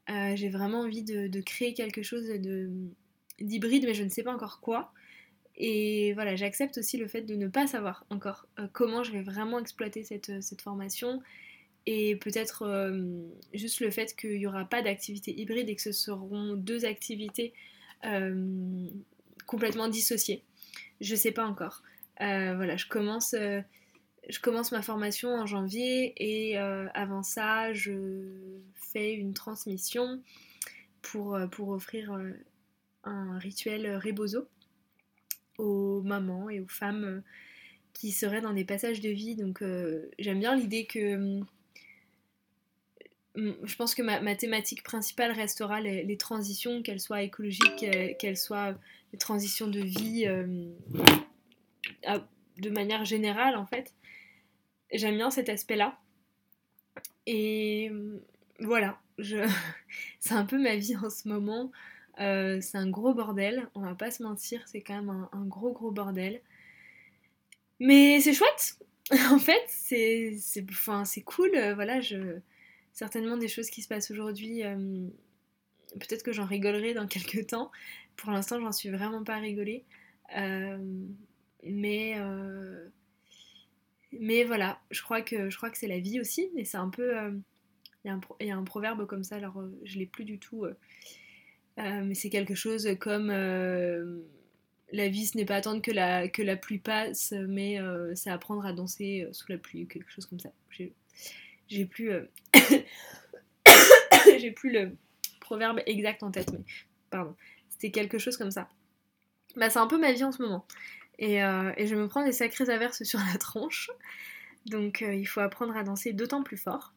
j'ai 0.09 0.49
vraiment 0.49 0.81
envie 0.81 1.04
de, 1.04 1.40
créer 1.40 1.73
quelque 1.73 2.02
chose 2.02 2.28
d'hybride, 3.38 3.85
mais 3.85 3.95
je 3.95 4.02
ne 4.02 4.09
sais 4.09 4.25
pas 4.25 4.35
encore 4.35 4.61
quoi. 4.61 4.93
Et 5.57 6.12
voilà, 6.14 6.35
j'accepte 6.37 6.78
aussi 6.78 6.97
le 6.97 7.07
fait 7.07 7.23
de 7.23 7.37
ne 7.37 7.47
pas 7.47 7.66
savoir 7.66 8.04
encore 8.11 8.47
euh, 8.59 8.66
comment 8.73 9.04
je 9.04 9.12
vais 9.12 9.23
vraiment 9.23 9.59
exploiter 9.59 10.02
cette, 10.02 10.31
euh, 10.31 10.40
formation 10.61 11.23
et 11.86 12.16
peut-être 12.16 12.62
euh, 12.62 13.22
juste 13.52 13.80
le 13.80 13.90
fait 13.90 14.16
qu'il 14.16 14.38
n'y 14.38 14.46
aura 14.46 14.64
pas 14.64 14.82
d'activité 14.82 15.38
hybride 15.38 15.68
et 15.68 15.76
que 15.76 15.82
ce 15.82 15.92
seront 15.92 16.54
deux 16.54 16.84
activités 16.84 17.52
complètement 19.46 19.88
dissociées. 19.88 20.42
Je 21.00 21.12
ne 21.12 21.18
sais 21.18 21.32
pas 21.32 21.46
encore. 21.46 21.82
voilà, 22.18 22.76
je 22.76 22.86
commence, 22.86 23.34
je 23.34 24.40
commence 24.42 24.72
ma 24.72 24.82
formation 24.82 25.30
en 25.30 25.46
janvier 25.46 26.12
et 26.18 26.58
avant 26.58 27.22
ça, 27.22 27.72
je 27.72 28.60
fais 28.74 29.14
une 29.14 29.32
transmission 29.32 30.20
pour, 31.00 31.38
pour 31.50 31.70
offrir 31.70 32.14
un 33.04 33.38
rituel 33.38 33.96
Rebozo 33.96 34.46
aux 35.58 36.02
mamans 36.02 36.50
et 36.50 36.60
aux 36.60 36.68
femmes 36.68 37.04
euh, 37.04 37.20
qui 37.92 38.10
seraient 38.10 38.40
dans 38.40 38.52
des 38.52 38.64
passages 38.64 39.00
de 39.00 39.10
vie. 39.10 39.36
Donc 39.36 39.62
euh, 39.62 40.10
j'aime 40.18 40.40
bien 40.40 40.56
l'idée 40.56 40.86
que... 40.86 41.40
Hum, 43.36 43.56
je 43.64 43.76
pense 43.76 43.94
que 43.94 44.02
ma, 44.02 44.36
thématique 44.36 44.82
principale 44.82 45.32
restera 45.32 45.80
les, 45.80 46.16
transitions, 46.16 46.82
qu'elles 46.82 47.00
soient 47.00 47.22
écologiques, 47.22 47.82
euh, 47.82 48.14
qu'elles 48.18 48.36
soient 48.36 48.74
des 49.12 49.18
transitions 49.18 49.66
de 49.66 49.80
vie 49.80 50.26
de 52.58 52.70
manière 52.70 53.04
générale 53.04 53.56
en 53.56 53.66
fait. 53.66 53.92
J'aime 54.92 55.16
bien 55.16 55.30
cet 55.30 55.48
aspect-là. 55.48 55.98
Et 57.26 57.88
hum, 57.90 58.20
voilà, 58.60 59.00
c'est 60.20 60.34
un 60.34 60.44
peu 60.44 60.58
ma 60.58 60.76
vie 60.76 60.96
en 60.96 61.10
ce 61.10 61.28
moment. 61.28 61.72
Euh, 62.20 62.60
c'est 62.60 62.78
un 62.78 62.88
gros 62.88 63.12
bordel, 63.12 63.68
on 63.74 63.80
va 63.80 63.94
pas 63.94 64.10
se 64.10 64.22
mentir, 64.22 64.62
c'est 64.66 64.82
quand 64.82 64.94
même 64.94 65.26
un, 65.32 65.44
gros 65.46 65.72
gros 65.72 65.90
bordel. 65.90 66.40
Mais 67.80 68.20
c'est 68.20 68.34
chouette 68.34 68.78
En 69.30 69.38
fait, 69.38 69.64
c'est 69.68 70.36
enfin, 70.70 71.02
cool, 71.24 71.50
euh, 71.54 71.74
voilà, 71.74 72.00
je... 72.00 72.38
certainement 72.94 73.36
des 73.36 73.48
choses 73.48 73.68
qui 73.68 73.82
se 73.82 73.88
passent 73.88 74.10
aujourd'hui, 74.10 74.64
euh, 74.64 75.06
peut-être 75.92 76.22
que 76.22 76.32
j'en 76.32 76.46
rigolerai 76.46 76.94
dans 76.94 77.06
quelques 77.08 77.48
temps. 77.48 77.70
Pour 78.16 78.30
l'instant, 78.30 78.58
j'en 78.60 78.72
suis 78.72 78.88
vraiment 78.88 79.24
pas 79.24 79.36
rigolée. 79.38 79.84
mais... 81.62 82.16
Mais 84.20 84.44
voilà, 84.44 84.80
je 84.92 85.02
crois 85.02 85.22
que, 85.22 85.48
c'est 85.74 85.88
la 85.88 85.98
vie 85.98 86.20
aussi, 86.20 86.48
mais 86.54 86.64
c'est 86.64 86.76
un 86.76 86.88
peu... 86.88 87.12
Il 88.04 88.16
y, 88.40 88.50
a 88.50 88.56
un 88.56 88.62
proverbe 88.62 89.06
comme 89.06 89.24
ça, 89.24 89.36
alors 89.36 89.60
je 89.82 89.98
l'ai 89.98 90.06
plus 90.06 90.24
du 90.24 90.38
tout 90.38 90.66
euh, 91.78 92.04
mais 92.04 92.14
c'est 92.14 92.30
quelque 92.30 92.54
chose 92.54 92.88
comme 93.00 93.30
euh, 93.30 94.20
la 94.92 95.08
vie, 95.08 95.26
ce 95.26 95.36
n'est 95.36 95.44
pas 95.44 95.56
attendre 95.56 95.82
que 95.82 95.90
la, 95.90 96.56
pluie 96.56 96.78
passe, 96.78 97.32
mais 97.48 97.80
euh, 97.80 98.14
c'est 98.14 98.30
apprendre 98.30 98.64
à 98.64 98.72
danser 98.72 99.26
sous 99.32 99.50
la 99.50 99.58
pluie 99.58 99.86
quelque 99.86 100.10
chose 100.10 100.26
comme 100.26 100.38
ça. 100.38 100.52
J'ai 101.68 101.87
plus, 101.87 102.11
j'ai 104.38 104.50
plus 104.50 104.71
le 104.73 104.97
proverbe 105.40 105.80
exact 105.87 106.23
en 106.23 106.30
tête, 106.30 106.52
mais 106.52 106.64
pardon, 107.11 107.35
c'était 107.68 107.90
quelque 107.90 108.18
chose 108.18 108.37
comme 108.37 108.50
ça. 108.50 108.68
Bah, 109.56 109.71
c'est 109.71 109.78
un 109.78 109.87
peu 109.87 109.99
ma 109.99 110.12
vie 110.12 110.25
en 110.25 110.33
ce 110.33 110.42
moment. 110.42 110.66
Et, 111.18 111.37
et, 111.37 111.87
je 111.87 111.94
me 111.94 112.09
prends 112.09 112.25
des 112.25 112.33
sacrées 112.33 112.68
averses 112.68 113.04
sur 113.04 113.21
la 113.33 113.38
tronche. 113.38 113.90
Donc 114.66 115.02
il 115.02 115.26
faut 115.26 115.40
apprendre 115.40 115.76
à 115.76 115.85
danser 115.85 116.12
d'autant 116.12 116.42
plus 116.42 116.56
fort. 116.56 116.92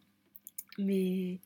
Mais 0.78 1.40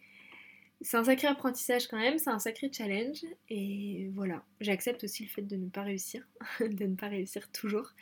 c'est 0.81 0.97
un 0.97 1.03
sacré 1.03 1.27
apprentissage 1.27 1.87
quand 1.87 1.97
même, 1.97 2.17
c'est 2.17 2.29
un 2.29 2.39
sacré 2.39 2.71
challenge. 2.71 3.23
Et 3.49 4.09
voilà, 4.13 4.43
j'accepte 4.59 5.03
aussi 5.03 5.23
le 5.23 5.29
fait 5.29 5.43
de 5.43 5.55
ne 5.55 5.69
pas 5.69 5.83
réussir, 5.83 6.27
de 6.59 6.85
ne 6.85 6.95
pas 6.95 7.07
réussir 7.07 7.51
toujours. 7.51 7.93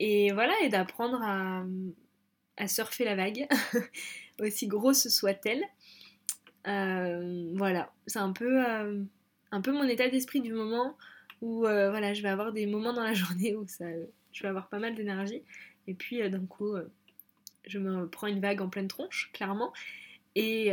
Et 0.00 0.32
voilà, 0.32 0.54
et 0.62 0.68
d'apprendre 0.68 1.20
à, 1.22 1.64
surfer 2.68 3.04
la 3.04 3.16
vague, 3.16 3.46
aussi 4.40 4.66
grosse 4.66 5.08
soit-elle. 5.08 5.62
Euh, 6.66 7.52
voilà, 7.54 7.92
c'est 8.06 8.18
un 8.18 8.32
peu, 8.32 8.66
euh, 8.66 9.02
un 9.50 9.60
peu 9.60 9.72
mon 9.72 9.84
état 9.84 10.08
d'esprit 10.08 10.40
du 10.40 10.52
moment 10.52 10.96
où 11.42 11.66
euh, 11.66 11.90
voilà, 11.90 12.14
je 12.14 12.22
vais 12.22 12.28
avoir 12.30 12.52
des 12.52 12.66
moments 12.66 12.92
dans 12.92 13.02
la 13.04 13.14
journée 13.14 13.54
où 13.54 13.66
ça, 13.66 13.84
je 14.32 14.42
vais 14.42 14.48
avoir 14.48 14.68
pas 14.68 14.78
mal 14.78 14.94
d'énergie. 14.94 15.42
Et 15.86 15.94
puis 15.94 16.28
d'un 16.30 16.46
coup, 16.46 16.74
je 17.66 17.78
me 17.78 18.08
prends 18.08 18.26
une 18.26 18.40
vague 18.40 18.62
en 18.62 18.70
pleine 18.70 18.88
tronche, 18.88 19.30
clairement. 19.34 19.72
Et, 20.34 20.70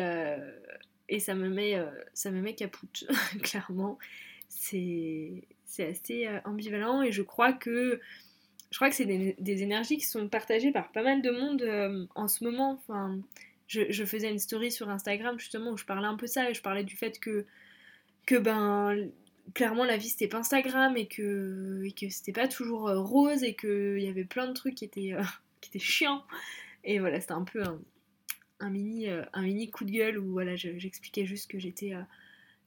et 1.09 1.19
ça 1.19 1.35
me 1.35 1.49
met, 1.49 1.77
ça 2.13 2.31
me 2.31 2.39
met 2.39 2.55
capoute, 2.55 3.05
clairement. 3.43 3.99
C'est 4.47 5.43
assez 5.77 6.29
ambivalent 6.45 7.01
et 7.01 7.11
je 7.11 7.21
crois 7.21 7.51
que 7.51 7.99
je 8.71 8.77
crois 8.77 8.89
que 8.89 8.95
c'est 8.95 9.05
des, 9.05 9.63
énergies 9.63 9.97
qui 9.97 10.05
sont 10.05 10.29
partagées 10.29 10.71
par 10.71 10.93
pas 10.93 11.03
mal 11.03 11.21
de 11.21 11.29
monde 11.29 12.07
en 12.15 12.29
ce 12.29 12.45
moment. 12.45 12.79
Enfin, 12.79 13.19
je, 13.71 14.05
faisais 14.05 14.29
une 14.29 14.39
story 14.39 14.71
sur 14.71 14.89
Instagram 14.89 15.39
justement 15.39 15.71
où 15.71 15.77
je 15.77 15.85
parlais 15.85 16.07
un 16.07 16.15
peu 16.15 16.25
de 16.25 16.31
ça 16.31 16.49
et 16.49 16.53
je 16.53 16.61
parlais 16.61 16.83
du 16.83 16.95
fait 16.97 17.19
que, 17.19 17.45
que 18.25 18.35
ben, 18.35 19.09
clairement 19.53 19.85
la 19.85 19.97
vie 19.97 20.09
c'était 20.09 20.27
pas 20.27 20.39
Instagram 20.39 20.97
et 20.97 21.07
que, 21.07 21.87
que 21.99 22.09
c'était 22.09 22.33
pas 22.33 22.47
toujours 22.47 22.89
rose 22.89 23.43
et 23.43 23.55
qu'il 23.55 24.01
y 24.01 24.07
avait 24.07 24.25
plein 24.25 24.47
de 24.47 24.53
trucs 24.53 24.75
qui 24.75 24.85
étaient, 24.85 25.15
qui 25.61 25.69
étaient 25.69 25.79
chiants. 25.79 26.23
Et 26.83 26.99
voilà, 26.99 27.19
c'était 27.19 27.33
un 27.33 27.43
peu 27.43 27.63
un, 28.59 28.69
mini, 28.69 29.09
euh, 29.09 29.23
un 29.33 29.43
mini 29.43 29.69
coup 29.69 29.85
de 29.85 29.91
gueule 29.91 30.17
où 30.17 30.31
voilà, 30.31 30.55
j'expliquais 30.55 31.25
juste 31.25 31.49
que 31.49 31.59
j'étais 31.59 31.93
euh, 31.93 32.01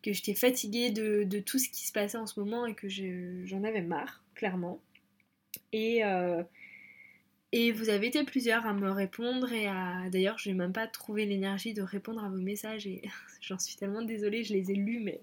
que 0.03 0.13
j'étais 0.13 0.35
fatiguée 0.35 0.91
de, 0.91 1.41
tout 1.41 1.59
ce 1.59 1.71
qui 1.71 1.87
se 1.87 1.93
passait 1.93 2.19
en 2.19 2.27
ce 2.27 2.39
moment 2.39 2.67
et 2.67 2.75
que 2.75 2.89
j'en 2.89 3.65
avais 3.65 3.81
marre, 3.81 4.23
clairement. 4.35 4.79
Et, 5.73 6.05
euh, 6.05 6.43
et 7.57 7.73
vous 7.73 7.89
avez 7.89 8.09
été 8.09 8.25
plusieurs 8.25 8.67
à 8.67 8.73
me 8.73 8.91
répondre 8.91 9.53
et 9.53 9.67
à... 9.67 10.09
D'ailleurs, 10.11 10.39
je 10.39 10.49
n'ai 10.49 10.55
même 10.55 10.73
pas 10.73 10.87
trouvé 10.87 11.25
l'énergie 11.25 11.73
de 11.75 11.83
répondre 11.83 12.25
à 12.25 12.29
vos 12.29 12.41
messages 12.41 12.87
et 12.87 13.03
j'en 13.41 13.59
suis 13.59 13.77
tellement 13.77 14.03
désolée, 14.03 14.45
je 14.45 14.53
les 14.53 14.71
ai 14.71 14.75
lus, 14.75 15.01
mais... 15.01 15.21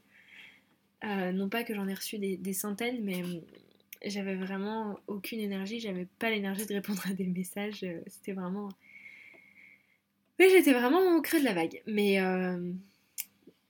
non 1.33 1.49
pas 1.49 1.63
que 1.63 1.73
j'en 1.73 1.87
ai 1.87 1.93
reçu 1.93 2.17
des, 2.17 2.53
centaines, 2.53 3.03
mais 3.03 3.23
j'avais 4.05 4.35
vraiment 4.35 4.99
aucune 5.07 5.39
énergie, 5.39 5.79
j'avais 5.79 6.07
pas 6.19 6.29
l'énergie 6.29 6.65
de 6.65 6.73
répondre 6.73 7.01
à 7.07 7.13
des 7.13 7.27
messages, 7.27 7.85
c'était 8.07 8.33
vraiment 8.33 8.69
mais 10.41 10.49
j'étais 10.49 10.73
vraiment 10.73 11.17
au 11.17 11.21
creux 11.21 11.39
de 11.39 11.45
la 11.45 11.53
vague. 11.53 11.83
Mais, 11.85 12.19
euh, 12.19 12.57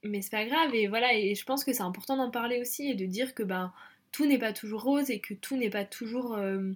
mais 0.03 0.21
c'est 0.21 0.31
pas 0.31 0.45
grave. 0.45 0.73
Et 0.73 0.87
voilà, 0.87 1.13
et 1.13 1.35
je 1.35 1.43
pense 1.43 1.65
que 1.65 1.73
c'est 1.73 1.81
important 1.81 2.15
d'en 2.15 2.31
parler 2.31 2.61
aussi 2.61 2.89
et 2.89 2.95
de 2.95 3.05
dire 3.05 3.35
que 3.35 3.43
ben, 3.43 3.73
tout 4.13 4.25
n'est 4.25 4.37
pas 4.37 4.53
toujours 4.53 4.83
rose 4.83 5.09
et 5.09 5.19
que 5.19 5.33
tout 5.33 5.57
n'est 5.57 5.69
pas 5.69 5.83
toujours 5.83 6.33
euh, 6.35 6.71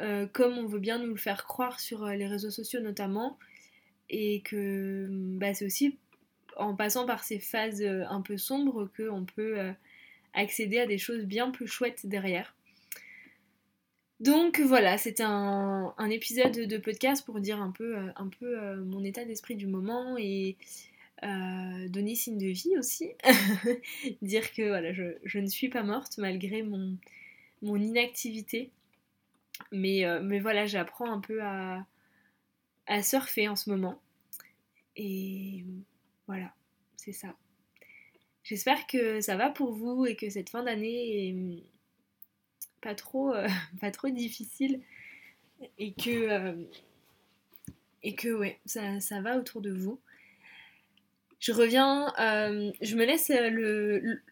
euh, 0.00 0.26
comme 0.26 0.58
on 0.58 0.66
veut 0.66 0.78
bien 0.78 0.98
nous 0.98 1.08
le 1.08 1.16
faire 1.16 1.44
croire 1.44 1.80
sur 1.80 2.06
les 2.06 2.26
réseaux 2.26 2.50
sociaux 2.50 2.80
notamment. 2.80 3.38
Et 4.10 4.40
que 4.42 5.06
bah, 5.10 5.52
c'est 5.54 5.66
aussi 5.66 5.98
en 6.56 6.74
passant 6.74 7.06
par 7.06 7.24
ces 7.24 7.38
phases 7.38 7.82
un 7.82 8.22
peu 8.22 8.38
sombres 8.38 8.90
qu'on 8.96 9.24
peut 9.24 9.58
accéder 10.32 10.78
à 10.78 10.86
des 10.86 10.98
choses 10.98 11.24
bien 11.24 11.50
plus 11.50 11.66
chouettes 11.66 12.06
derrière. 12.06 12.54
Donc 14.20 14.58
voilà, 14.58 14.98
c'était 14.98 15.22
un, 15.24 15.94
épisode 16.10 16.52
de 16.52 16.78
podcast 16.78 17.24
pour 17.24 17.38
dire 17.38 17.60
un 17.60 17.70
peu, 17.70 17.96
euh, 17.96 18.10
euh, 18.42 18.84
mon 18.84 19.04
état 19.04 19.24
d'esprit 19.24 19.54
du 19.54 19.68
moment 19.68 20.16
et 20.18 20.56
euh, 21.22 21.88
donner 21.88 22.16
signe 22.16 22.36
de 22.36 22.48
vie 22.48 22.76
aussi. 22.76 23.12
dire 24.22 24.52
que 24.52 24.66
voilà, 24.66 24.92
je, 24.92 25.38
ne 25.38 25.46
suis 25.46 25.68
pas 25.68 25.84
morte 25.84 26.18
malgré 26.18 26.62
mon 26.62 27.76
inactivité. 27.76 28.72
Mais, 29.72 30.04
mais 30.22 30.40
voilà, 30.40 30.66
j'apprends 30.66 31.10
un 31.10 31.20
peu 31.20 31.42
à, 31.42 31.86
à 32.86 33.02
surfer 33.02 33.48
en 33.48 33.56
ce 33.56 33.70
moment. 33.70 34.00
Et 34.96 35.64
voilà, 36.26 36.52
c'est 36.96 37.12
ça. 37.12 37.34
J'espère 38.42 38.86
que 38.86 39.20
ça 39.20 39.36
va 39.36 39.50
pour 39.50 39.72
vous 39.72 40.06
et 40.06 40.16
que 40.16 40.30
cette 40.30 40.48
fin 40.48 40.62
d'année 40.62 41.28
est 41.28 41.62
pas 42.80 42.94
trop, 42.94 43.34
euh, 43.34 43.46
pas 43.80 43.90
trop 43.90 44.08
difficile 44.08 44.80
et 45.78 45.92
que, 45.92 46.30
euh, 46.30 46.64
et 48.02 48.14
que 48.14 48.28
ouais, 48.28 48.58
ça, 48.64 49.00
ça, 49.00 49.20
va 49.20 49.38
autour 49.38 49.60
de 49.60 49.70
vous. 49.70 50.00
Je 51.40 51.52
reviens, 51.52 52.12
euh, 52.18 52.72
je 52.80 52.96
me 52.96 53.04
laisse 53.04 53.28
le, 53.28 54.22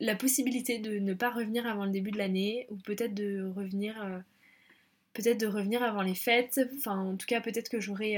la 0.00 0.16
possibilité 0.16 0.78
de 0.78 0.98
ne 0.98 1.14
pas 1.14 1.30
revenir 1.30 1.66
avant 1.66 1.84
le 1.84 1.90
début 1.90 2.10
de 2.10 2.18
l'année 2.18 2.66
ou 2.70 2.76
peut-être 2.76 3.14
de 3.14 3.52
revenir, 3.54 4.22
peut-être 5.12 5.38
de 5.38 5.46
revenir 5.46 5.82
avant 5.82 6.02
les 6.02 6.14
fêtes. 6.14 6.60
Enfin, 6.76 6.98
en 6.98 7.16
tout 7.16 7.26
cas, 7.26 7.40
peut-être 7.40 7.68
que 7.68 7.80
j'aurai 7.80 8.16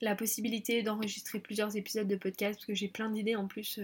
la 0.00 0.14
possibilité 0.14 0.82
d'enregistrer 0.82 1.40
plusieurs 1.40 1.76
épisodes 1.76 2.08
de 2.08 2.16
podcast 2.16 2.56
parce 2.56 2.66
que 2.66 2.74
j'ai 2.74 2.88
plein 2.88 3.10
d'idées 3.10 3.36
en 3.36 3.46
plus. 3.46 3.80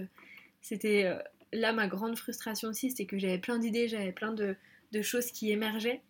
C'était 0.61 1.11
là, 1.55 1.73
ma 1.73 1.87
grande 1.87 2.17
frustration 2.17 2.69
aussi, 2.69 2.89
c'était 2.89 3.05
que 3.05 3.17
j'avais 3.17 3.37
plein 3.37 3.59
d'idées, 3.59 3.87
j'avais 3.87 4.11
plein 4.11 4.33
de, 4.33 4.55
choses 5.01 5.31
qui 5.31 5.51
émergeaient 5.51 6.01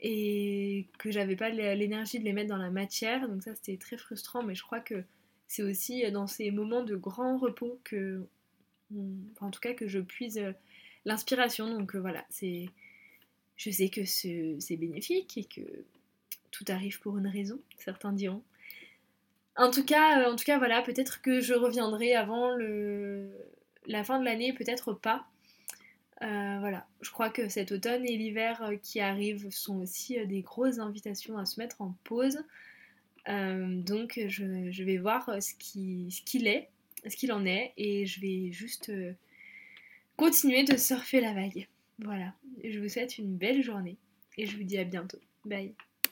et 0.00 0.86
que 0.98 1.10
j'avais 1.10 1.36
pas 1.36 1.50
l'énergie 1.50 2.18
de 2.18 2.24
les 2.24 2.32
mettre 2.32 2.48
dans 2.48 2.56
la 2.56 2.70
matière. 2.70 3.28
Donc 3.28 3.42
ça, 3.42 3.54
c'était 3.54 3.76
très 3.76 3.98
frustrant, 3.98 4.42
mais 4.42 4.54
je 4.54 4.62
crois 4.62 4.80
que 4.80 5.04
c'est 5.46 5.62
aussi 5.62 6.10
dans 6.10 6.26
ces 6.26 6.50
moments 6.50 6.82
de 6.82 6.96
grand 6.96 7.36
repos 7.36 7.78
que, 7.84 8.26
en 9.40 9.50
tout 9.50 9.60
cas, 9.60 9.74
que 9.74 9.88
je 9.88 9.98
puise 10.00 10.40
l'inspiration. 11.04 11.68
Donc 11.68 11.94
euh, 11.94 12.00
voilà, 12.00 12.24
c'est, 12.30 12.66
je 13.56 13.70
sais 13.70 13.88
que 13.88 14.04
c'est 14.04 14.76
bénéfique 14.76 15.38
et 15.38 15.44
que 15.44 15.62
tout 16.50 16.64
arrive 16.68 17.00
pour 17.00 17.18
une 17.18 17.26
raison, 17.26 17.58
certains 17.78 18.12
diront. 18.12 18.42
En 19.56 19.70
tout 19.70 19.84
cas, 19.84 20.20
euh, 20.20 20.32
en 20.32 20.36
tout 20.36 20.44
cas, 20.44 20.58
voilà, 20.58 20.82
peut-être 20.82 21.22
que 21.22 21.40
je 21.40 21.54
reviendrai 21.54 22.14
avant 22.14 22.56
la 23.86 24.04
fin 24.04 24.18
de 24.18 24.24
l'année, 24.24 24.52
peut-être 24.52 24.92
pas. 24.92 25.26
Euh, 26.22 26.56
voilà, 26.60 26.86
je 27.02 27.10
crois 27.10 27.28
que 27.28 27.48
cet 27.48 27.72
automne 27.72 28.04
et 28.04 28.16
l'hiver 28.16 28.62
euh, 28.62 28.76
qui 28.76 29.00
arrivent 29.00 29.50
sont 29.50 29.80
aussi 29.80 30.24
des 30.26 30.42
grosses 30.42 30.78
invitations 30.78 31.36
à 31.38 31.44
se 31.44 31.60
mettre 31.60 31.82
en 31.82 31.94
pause. 32.04 32.38
donc 33.26 34.20
je, 34.28 34.82
vais 34.82 34.96
voir 34.98 35.30
ce 35.42 35.54
qu'il 35.54 36.46
est, 36.46 36.68
ce 37.06 37.16
qu'il 37.16 37.32
en 37.32 37.44
est, 37.46 37.72
et 37.76 38.06
je 38.06 38.20
vais 38.20 38.52
juste 38.52 38.92
continuer 40.16 40.64
de 40.64 40.76
surfer 40.76 41.20
la 41.20 41.32
vague. 41.32 41.66
Voilà, 41.98 42.34
je 42.62 42.78
vous 42.80 42.88
souhaite 42.88 43.18
une 43.18 43.36
belle 43.36 43.62
journée 43.62 43.96
et 44.36 44.46
je 44.46 44.56
vous 44.56 44.64
dis 44.64 44.78
à 44.78 44.84
bientôt. 44.84 45.20
Bye 45.44 45.74